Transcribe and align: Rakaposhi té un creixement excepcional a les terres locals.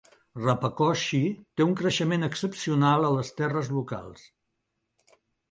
Rakaposhi 0.43 1.19
té 1.59 1.67
un 1.73 1.75
creixement 1.81 2.29
excepcional 2.29 3.07
a 3.11 3.13
les 3.19 3.31
terres 3.43 3.71
locals. 3.77 4.27